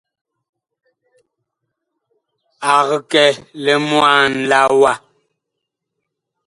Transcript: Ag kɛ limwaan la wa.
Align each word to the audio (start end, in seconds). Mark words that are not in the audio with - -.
Ag 2.75 2.89
kɛ 3.11 3.23
limwaan 3.63 4.33
la 4.49 4.59
wa. 4.81 4.93